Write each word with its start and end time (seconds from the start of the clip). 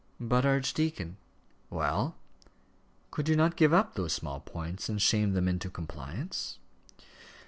"But, 0.19 0.47
archdeacon" 0.47 1.17
"Well?" 1.69 2.15
"Could 3.11 3.29
you 3.29 3.35
not 3.35 3.55
give 3.55 3.71
up 3.71 3.93
those 3.93 4.13
small 4.13 4.39
points 4.39 4.89
and 4.89 4.99
shame 4.99 5.33
them 5.33 5.47
into 5.47 5.69
compliance?" 5.69 6.57